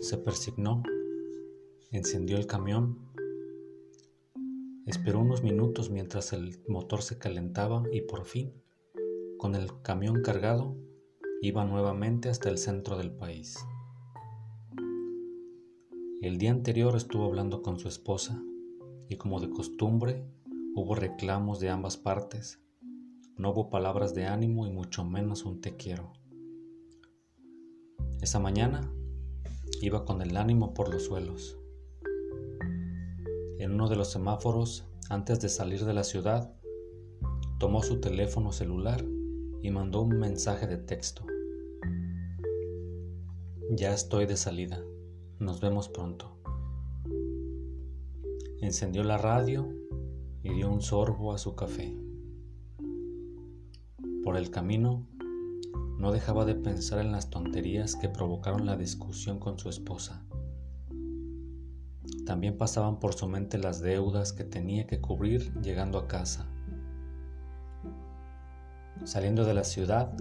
[0.00, 0.84] Se persignó,
[1.90, 2.98] encendió el camión,
[4.86, 8.52] esperó unos minutos mientras el motor se calentaba y por fin,
[9.38, 10.76] con el camión cargado,
[11.42, 13.58] iba nuevamente hasta el centro del país.
[16.22, 18.40] El día anterior estuvo hablando con su esposa
[19.08, 20.24] y como de costumbre
[20.76, 22.60] hubo reclamos de ambas partes.
[23.36, 26.12] No hubo palabras de ánimo y mucho menos un te quiero.
[28.20, 28.92] Esa mañana
[29.80, 31.58] iba con el ánimo por los suelos.
[33.58, 36.54] En uno de los semáforos, antes de salir de la ciudad,
[37.58, 39.04] tomó su teléfono celular
[39.62, 41.24] y mandó un mensaje de texto.
[43.70, 44.82] Ya estoy de salida.
[45.38, 46.38] Nos vemos pronto.
[48.60, 49.68] Encendió la radio
[50.42, 51.96] y dio un sorbo a su café.
[54.24, 55.06] Por el camino,
[55.98, 60.24] no dejaba de pensar en las tonterías que provocaron la discusión con su esposa.
[62.24, 66.46] También pasaban por su mente las deudas que tenía que cubrir llegando a casa.
[69.04, 70.12] Saliendo de la ciudad,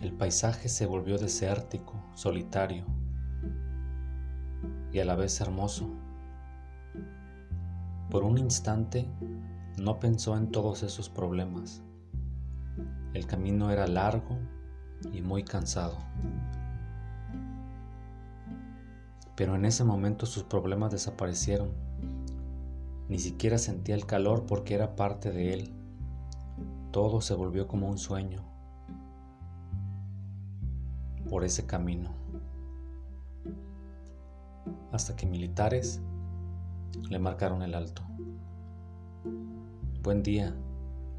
[0.00, 2.84] el paisaje se volvió desértico, solitario
[4.92, 5.90] y a la vez hermoso.
[8.10, 9.08] Por un instante
[9.78, 11.82] no pensó en todos esos problemas.
[13.14, 14.38] El camino era largo
[15.12, 15.98] y muy cansado.
[19.36, 21.72] Pero en ese momento sus problemas desaparecieron.
[23.08, 25.72] Ni siquiera sentía el calor porque era parte de él.
[26.90, 28.44] Todo se volvió como un sueño
[31.28, 32.10] por ese camino.
[34.92, 36.00] Hasta que militares
[37.08, 38.02] le marcaron el alto.
[40.02, 40.54] Buen día,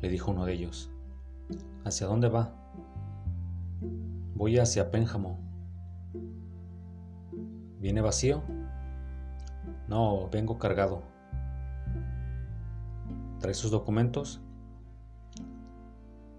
[0.02, 0.93] le dijo uno de ellos.
[1.84, 2.54] ¿Hacia dónde va?
[4.36, 5.40] Voy hacia Pénjamo.
[7.80, 8.44] ¿Viene vacío?
[9.88, 11.04] No, vengo cargado.
[13.40, 14.42] ¿Trae sus documentos?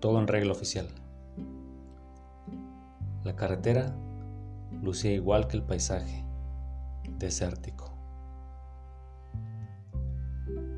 [0.01, 0.89] Todo en regla oficial.
[3.25, 3.95] La carretera
[4.83, 6.25] lucía igual que el paisaje,
[7.19, 7.93] desértico.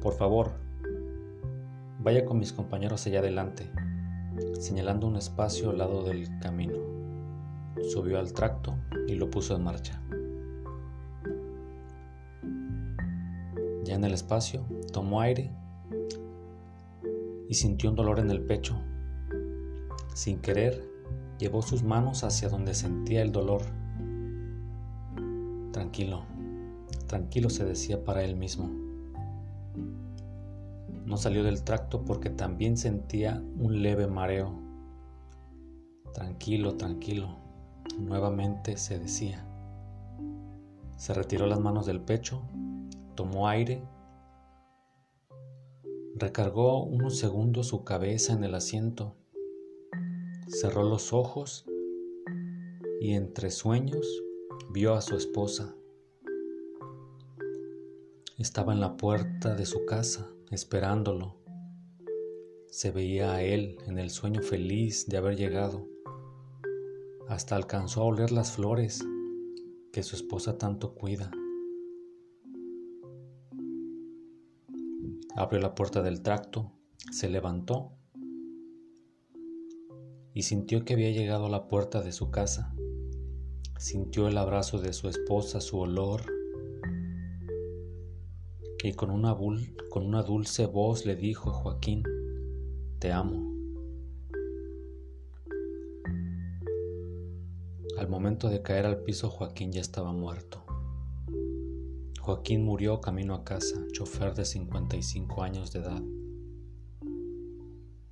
[0.00, 0.52] Por favor,
[2.00, 3.70] vaya con mis compañeros allá adelante,
[4.58, 6.96] señalando un espacio al lado del camino
[7.82, 8.74] subió al tracto
[9.06, 10.00] y lo puso en marcha.
[13.84, 15.52] Ya en el espacio, tomó aire
[17.48, 18.76] y sintió un dolor en el pecho.
[20.14, 20.82] Sin querer,
[21.38, 23.62] llevó sus manos hacia donde sentía el dolor.
[25.72, 26.24] Tranquilo,
[27.06, 28.85] tranquilo se decía para él mismo.
[31.06, 34.60] No salió del tracto porque también sentía un leve mareo.
[36.12, 37.46] Tranquilo, tranquilo,
[37.98, 39.46] Nuevamente se decía.
[40.98, 42.42] Se retiró las manos del pecho,
[43.14, 43.82] tomó aire,
[46.14, 49.14] recargó unos segundos su cabeza en el asiento,
[50.48, 51.64] cerró los ojos
[53.00, 54.06] y entre sueños
[54.72, 55.74] vio a su esposa.
[58.36, 61.36] Estaba en la puerta de su casa esperándolo.
[62.68, 65.88] Se veía a él en el sueño feliz de haber llegado
[67.28, 69.04] hasta alcanzó a oler las flores
[69.92, 71.30] que su esposa tanto cuida.
[75.34, 76.72] Abrió la puerta del tracto,
[77.10, 77.92] se levantó
[80.32, 82.74] y sintió que había llegado a la puerta de su casa.
[83.78, 86.22] Sintió el abrazo de su esposa, su olor,
[88.82, 92.02] y con una, dulce voz le dijo, Joaquín,
[92.98, 93.54] te amo.
[97.98, 100.62] Al momento de caer al piso Joaquín ya estaba muerto.
[102.20, 106.02] Joaquín murió camino a casa, chofer de 55 años de edad.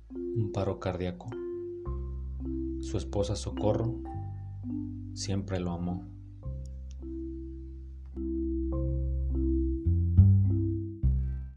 [0.09, 1.29] Un paro cardíaco.
[2.81, 3.99] Su esposa Socorro
[5.13, 6.14] siempre lo amó.